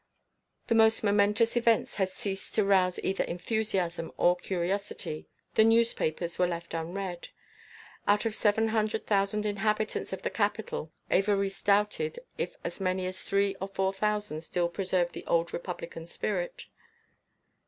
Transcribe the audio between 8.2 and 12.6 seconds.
of the seven hundred thousand inhabitants of the capital Évariste doubted if